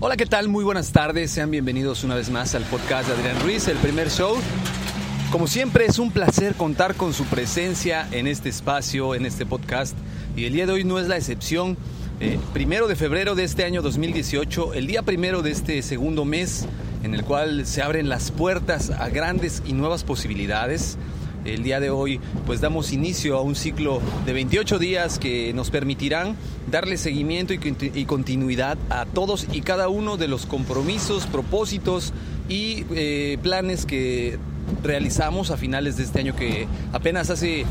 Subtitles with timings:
[0.00, 0.46] Hola, ¿qué tal?
[0.46, 1.32] Muy buenas tardes.
[1.32, 4.36] Sean bienvenidos una vez más al podcast de Adrián Ruiz, el primer show.
[5.32, 9.96] Como siempre, es un placer contar con su presencia en este espacio, en este podcast.
[10.36, 11.76] Y el día de hoy no es la excepción.
[12.20, 16.68] Eh, primero de febrero de este año 2018, el día primero de este segundo mes,
[17.02, 20.96] en el cual se abren las puertas a grandes y nuevas posibilidades.
[21.44, 25.70] El día de hoy pues damos inicio a un ciclo de 28 días que nos
[25.70, 26.36] permitirán
[26.70, 32.12] darle seguimiento y, continuidad a todos y cada uno de los compromisos, propósitos
[32.48, 34.38] y eh, planes que
[34.82, 37.64] realizamos a finales de este año que apenas hace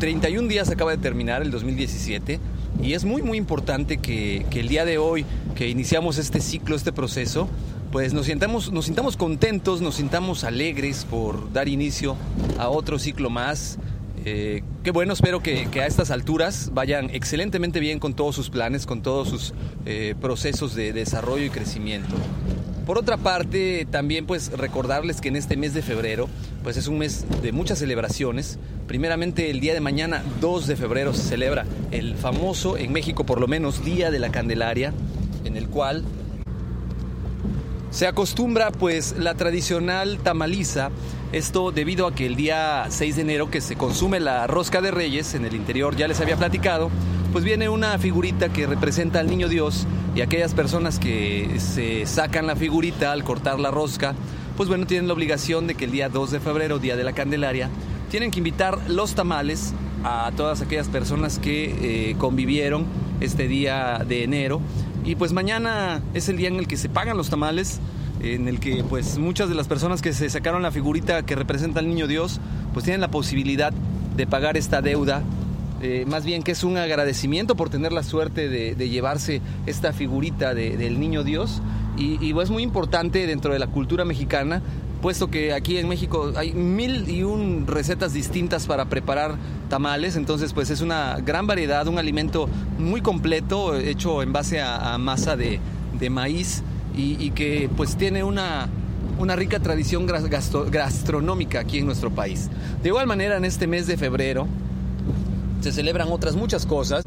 [0.00, 2.40] 31 días acaba de terminar el 2017
[2.82, 6.76] y es muy muy importante que, que el día de hoy que iniciamos este ciclo,
[6.76, 7.48] este proceso,
[7.90, 12.16] pues nos sintamos, nos sintamos contentos, nos sintamos alegres por dar inicio
[12.58, 13.78] a otro ciclo más.
[14.24, 18.84] Eh, qué bueno, espero que, a estas alturas vayan excelentemente bien con todos sus planes,
[18.84, 19.54] con todos sus
[19.86, 22.14] eh, procesos de desarrollo y crecimiento.
[22.84, 26.28] Por otra parte, también pues recordarles que en este mes de febrero,
[26.62, 28.58] pues es un mes de muchas celebraciones.
[28.86, 33.40] Primeramente el día de mañana, 2 de febrero, se celebra el famoso, en México por
[33.40, 34.94] lo menos, Día de la Candelaria,
[35.44, 36.02] en el cual
[37.90, 40.90] se acostumbra pues la tradicional tamaliza,
[41.32, 44.90] esto debido a que el día 6 de enero que se consume la rosca de
[44.90, 46.90] reyes, en el interior ya les había platicado,
[47.32, 52.46] pues viene una figurita que representa al niño Dios y aquellas personas que se sacan
[52.46, 54.14] la figurita al cortar la rosca,
[54.56, 57.12] pues bueno, tienen la obligación de que el día 2 de febrero, día de la
[57.12, 57.70] Candelaria,
[58.10, 59.72] tienen que invitar los tamales
[60.04, 62.86] a todas aquellas personas que eh, convivieron
[63.20, 64.60] este día de enero
[65.08, 67.80] y pues mañana es el día en el que se pagan los tamales,
[68.20, 71.80] en el que pues muchas de las personas que se sacaron la figurita que representa
[71.80, 72.40] al niño Dios,
[72.74, 75.22] pues tienen la posibilidad de pagar esta deuda.
[75.80, 80.52] Eh, más bien que es un agradecimiento por tener la suerte de, llevarse esta figurita
[80.52, 81.62] del niño Dios.
[81.96, 84.60] Y, y es muy importante dentro de la cultura mexicana
[85.00, 89.36] puesto que aquí en México hay mil y un recetas distintas para preparar
[89.68, 92.48] tamales, entonces pues es una gran variedad, un alimento
[92.78, 95.60] muy completo, hecho en base a, masa de,
[96.10, 96.62] maíz
[96.96, 98.68] y, que pues tiene una,
[99.18, 102.48] una rica tradición gastronómica aquí en nuestro país.
[102.82, 104.48] De igual manera en este mes de febrero
[105.60, 107.04] se celebran otras muchas cosas.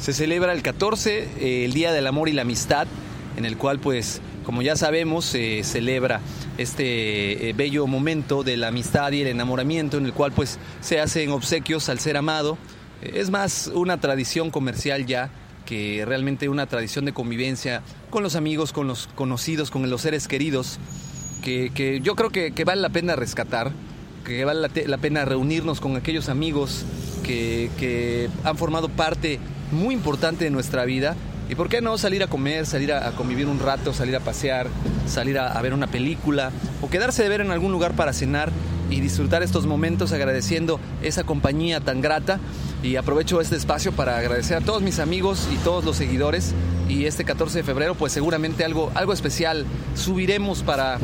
[0.00, 2.86] Se celebra el 14, eh, el Día del Amor y la Amistad,
[3.36, 6.22] en el cual pues como ya sabemos, se celebra
[6.56, 11.00] este eh, bello momento de la amistad y el enamoramiento en el cual pues se
[11.00, 12.56] hacen obsequios al ser amado.
[13.02, 15.28] Es más una tradición comercial ya
[15.66, 20.26] que realmente una tradición de convivencia con los amigos, con los conocidos, con los seres
[20.28, 20.78] queridos,
[21.42, 23.72] que, yo creo que, vale la pena rescatar,
[24.24, 26.86] que vale la, pena reunirnos con aquellos amigos
[27.22, 29.40] que han formado parte
[29.72, 31.16] muy importante de nuestra vida
[31.48, 34.66] ¿Y por qué no salir a comer, salir a, convivir un rato, salir a pasear,
[35.06, 36.50] salir a, ver una película
[36.82, 38.50] o quedarse de ver en algún lugar para cenar
[38.90, 42.38] y disfrutar estos momentos agradeciendo esa compañía tan grata?
[42.82, 46.54] Y aprovecho este espacio para agradecer a todos mis amigos y todos los seguidores.
[46.86, 50.98] Y este 14 de febrero, pues seguramente algo, algo especial subiremos para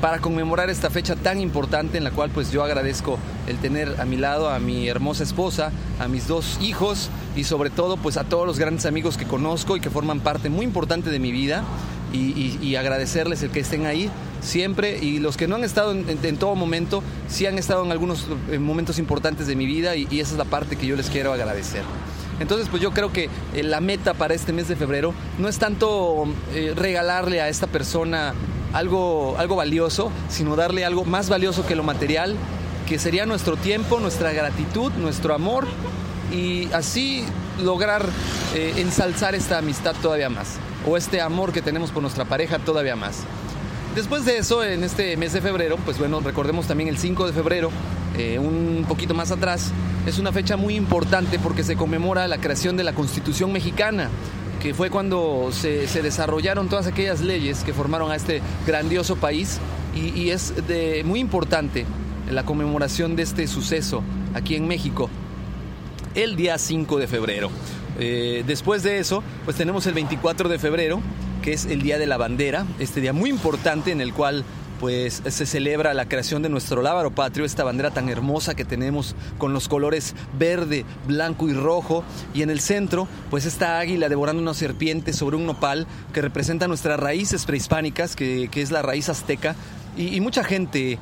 [0.00, 4.04] para conmemorar esta fecha tan importante en la cual pues yo agradezco el tener a
[4.04, 8.24] mi lado a mi hermosa esposa, a mis dos hijos y sobre todo pues a
[8.24, 11.64] todos los grandes amigos que conozco y que forman parte muy importante de mi vida
[12.12, 16.54] y, agradecerles el que estén ahí siempre y los que no han estado en, todo
[16.54, 20.38] momento, sí han estado en algunos eh, momentos importantes de mi vida y, esa es
[20.38, 21.82] la parte que yo les quiero agradecer.
[22.40, 25.58] Entonces, pues yo creo que eh, la meta para este mes de febrero no es
[25.58, 26.24] tanto
[26.54, 28.32] eh, regalarle a esta persona
[28.72, 32.36] algo, algo valioso, sino darle algo más valioso que lo material,
[32.88, 35.66] que sería nuestro tiempo, nuestra gratitud, nuestro amor
[36.32, 37.24] y así
[37.62, 38.04] lograr
[38.54, 42.96] eh, ensalzar esta amistad todavía más o este amor que tenemos por nuestra pareja todavía
[42.96, 43.24] más.
[43.94, 47.32] Después de eso, en este mes de febrero, pues bueno, recordemos también el 5 de
[47.32, 47.70] febrero,
[48.16, 49.72] eh, un poquito más atrás,
[50.06, 54.08] es una fecha muy importante porque se conmemora la creación de la Constitución mexicana
[54.60, 59.58] que fue cuando se, desarrollaron todas aquellas leyes que formaron a este grandioso país
[59.94, 60.54] y, es
[61.04, 61.86] muy importante
[62.30, 64.02] la conmemoración de este suceso
[64.34, 65.10] aquí en México
[66.14, 67.50] el día 5 de febrero.
[67.98, 71.00] Eh, después de eso, pues tenemos el 24 de febrero,
[71.42, 74.44] que es el Día de la Bandera, este día muy importante en el cual
[74.80, 79.14] pues se celebra la creación de nuestro lábaro patrio, esta bandera tan hermosa que tenemos
[79.36, 84.40] con los colores verde, blanco y rojo, y en el centro, pues esta águila devorando
[84.40, 89.54] una serpiente sobre un nopal que representa nuestras raíces prehispánicas, que, es la raíz azteca,
[89.98, 90.98] y, mucha gente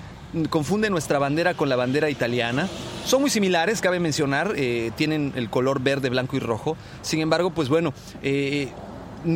[0.51, 2.69] confunde nuestra bandera con la bandera italiana.
[3.05, 6.77] Son muy similares, cabe mencionar, eh, tienen el color verde, blanco y rojo.
[7.03, 8.69] Sin embargo, pues bueno, eh,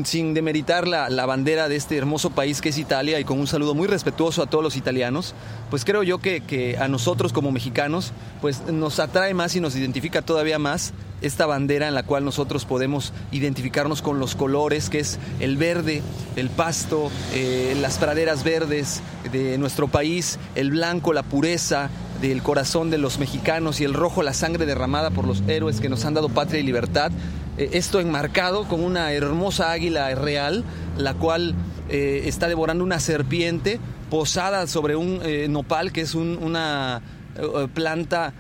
[0.05, 3.47] sin demeritar la, la, bandera de este hermoso país que es Italia y con un
[3.47, 5.35] saludo muy respetuoso a todos los italianos,
[5.71, 9.77] pues creo yo que, que, a nosotros como mexicanos pues nos atrae más y nos
[9.77, 14.99] identifica todavía más esta bandera en la cual nosotros podemos identificarnos con los colores, que
[14.99, 16.03] es el verde,
[16.37, 19.01] el pasto, eh, las praderas verdes
[19.31, 21.91] de nuestro país, el blanco, la pureza,
[22.23, 25.89] del corazón de los mexicanos y el rojo la sangre derramada por los héroes que
[25.89, 27.11] nos han dado patria y libertad.
[27.59, 30.65] Eh, esto enmarcado con una hermosa águila real,
[30.97, 31.55] la cual
[31.89, 37.03] eh, está devorando una serpiente posada sobre un eh, nopal, que es una
[37.73, 38.35] planta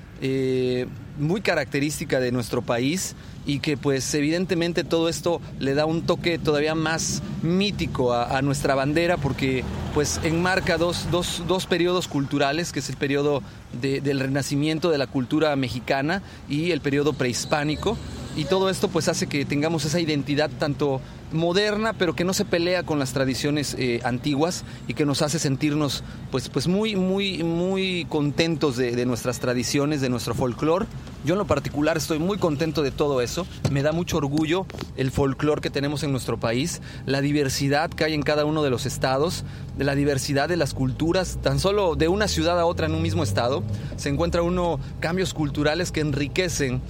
[1.19, 3.17] muy característica de nuestro país
[3.47, 8.75] y que pues evidentemente todo esto le da un toque todavía más mítico a, nuestra
[8.75, 13.43] bandera porque pues enmarca dos, dos, dos, periodos culturales, que es el periodo
[13.81, 17.97] del renacimiento de la cultura mexicana y el periodo prehispánico
[18.37, 21.00] y todo esto pues hace que tengamos esa identidad tanto
[21.32, 25.38] moderna pero que no se pelea con las tradiciones eh, antiguas y que nos hace
[25.38, 30.87] sentirnos pues, pues muy muy muy contentos de, nuestras tradiciones de nuestro folclore.
[31.25, 33.46] Yo en lo particular estoy muy contento de todo eso.
[33.70, 38.14] Me da mucho orgullo el folclore que tenemos en nuestro país la diversidad que hay
[38.14, 39.44] en cada uno de los estados
[39.76, 41.38] de la diversidad de las culturas.
[41.43, 43.62] Tan solo de una ciudad a otra en un mismo estado
[43.96, 46.82] se encuentra uno cambios culturales que enriquecen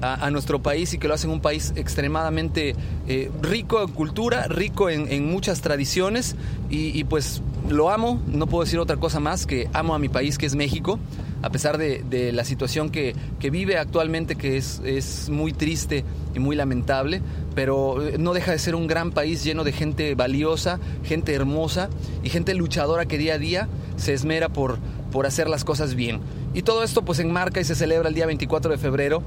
[0.00, 2.74] a, nuestro país y que lo hacen un país extremadamente
[3.06, 6.36] eh, rico en cultura, rico en, muchas tradiciones.
[6.70, 10.38] Y, pues lo amo, no puedo decir otra cosa más que amo a mi país
[10.38, 10.98] que es México,
[11.42, 13.14] a pesar de, la situación que,
[13.50, 16.04] vive actualmente que es, es muy triste
[16.34, 17.22] y muy lamentable,
[17.54, 21.90] pero eh, no deja de ser un gran país lleno de gente valiosa, gente hermosa
[22.22, 24.78] y gente luchadora que día a día se esmera por,
[25.10, 26.20] por hacer las cosas bien.
[26.54, 29.22] Y todo esto pues enmarca y se celebra el día 24 de febrero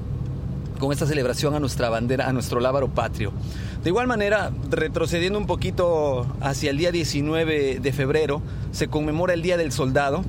[0.84, 3.32] con esta celebración a nuestra bandera, a nuestro lábaro patrio.
[3.82, 9.40] De igual manera, retrocediendo un poquito hacia el día 19 de febrero, se conmemora el
[9.40, 10.24] Día del Soldado.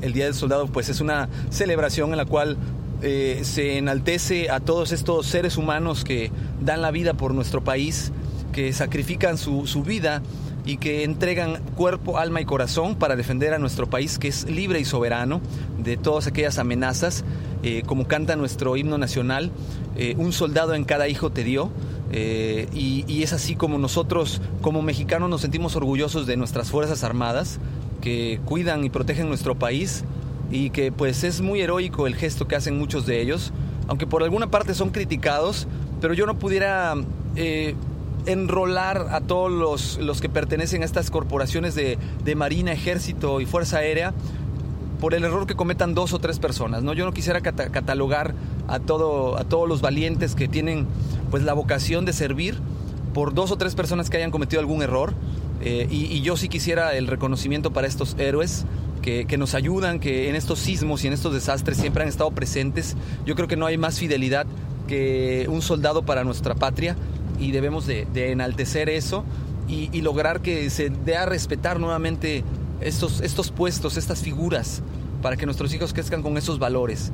[0.00, 2.56] El Día del Soldado pues es una celebración en la cual
[3.02, 8.10] eh, se enaltece a todos estos seres humanos que dan la vida por nuestro país,
[8.52, 10.22] que sacrifican su, su vida
[10.64, 14.80] y que entregan cuerpo, alma y corazón para defender a nuestro país que es libre
[14.80, 15.40] y soberano
[15.78, 17.24] de todas aquellas amenazas
[17.62, 19.50] eh, como canta nuestro himno nacional,
[19.96, 21.70] eh, un soldado en cada hijo te dio.
[22.10, 27.58] Eh, y, es así como nosotros como mexicanos nos sentimos orgullosos de nuestras Fuerzas Armadas
[28.00, 30.04] que cuidan y protegen nuestro país
[30.50, 33.52] y que pues es muy heroico el gesto que hacen muchos de ellos,
[33.88, 35.66] aunque por alguna parte son criticados,
[36.00, 36.94] pero yo no pudiera
[38.24, 43.46] enrolar a todos los, los, que pertenecen a estas corporaciones de, de Marina, Ejército y
[43.46, 44.14] Fuerza Aérea
[45.00, 46.82] por el error que cometan dos o tres personas.
[46.82, 46.92] ¿no?
[46.92, 48.34] Yo no quisiera catalogar
[48.66, 50.86] a, todo, a todos los valientes que tienen
[51.30, 52.58] pues, la vocación de servir
[53.14, 55.14] por dos o tres personas que hayan cometido algún error.
[55.60, 58.64] Eh, y, yo sí quisiera el reconocimiento para estos héroes
[59.02, 62.94] que, nos ayudan, que en estos sismos y en estos desastres siempre han estado presentes.
[63.24, 64.46] Yo creo que no hay más fidelidad
[64.86, 66.94] que un soldado para nuestra patria
[67.40, 69.24] y debemos de, enaltecer eso
[69.66, 72.44] y, y, lograr que se dé a respetar nuevamente
[72.80, 74.82] estos, estos puestos, estas figuras,
[75.22, 77.12] para que nuestros hijos crezcan con esos valores.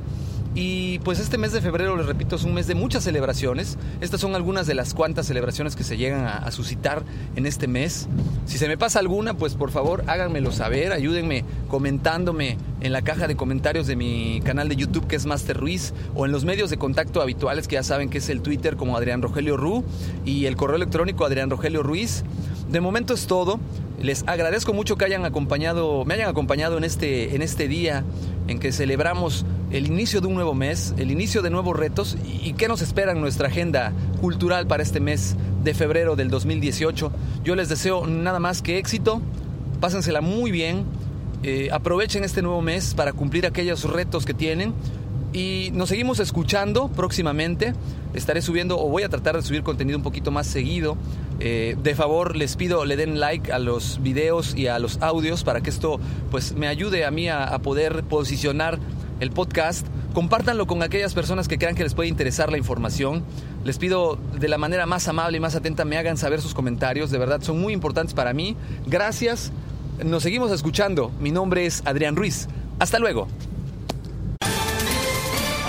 [0.57, 3.77] Y pues este mes de febrero, les repito, es un mes de muchas celebraciones.
[3.99, 7.03] Estas son algunas de las cuantas celebraciones que se llegan a, suscitar
[7.35, 8.07] en este mes.
[8.45, 13.27] Si se me pasa alguna, pues por favor háganmelo saber, ayúdenme comentándome en la caja
[13.27, 16.69] de comentarios de mi canal de YouTube que es Master Ruiz o en los medios
[16.69, 19.83] de contacto habituales que ya saben que es el Twitter como Adrián Rogelio Ru
[20.23, 22.23] y el correo electrónico Adrián Rogelio Ruiz.
[22.69, 23.59] De momento es todo.
[24.05, 28.03] Les agradezco mucho que hayan acompañado, me hayan acompañado en este, en este día
[28.47, 32.53] en que celebramos el inicio de un nuevo mes, el inicio de nuevos retos y,
[32.53, 37.11] qué nos espera en nuestra agenda cultural para este mes de febrero del 2018.
[37.43, 39.23] Yo les deseo nada más que éxito,
[39.81, 40.85] pásensela muy bien,
[41.41, 44.75] eh, aprovechen este nuevo mes para cumplir aquellos retos que tienen
[45.35, 47.73] y nos seguimos escuchando próximamente.
[48.13, 50.95] Estaré subiendo o voy a tratar de subir contenido un poquito más seguido.
[51.41, 55.43] Eh, de favor les pido le den like a los videos y a los audios
[55.43, 55.99] para que esto
[56.31, 58.79] pues me ayude a mí a, poder posicionar
[59.19, 63.25] el podcast Compártanlo con aquellas personas que crean que les puede interesar la información.
[63.65, 67.11] Les pido de la manera más amable y más atenta me hagan saber sus comentarios.
[67.11, 68.55] De verdad, son muy importantes para mí.
[68.87, 69.51] Gracias.
[70.01, 71.11] Nos seguimos escuchando.
[71.19, 72.47] Mi nombre es Adrián Ruiz.
[72.79, 73.27] Hasta luego.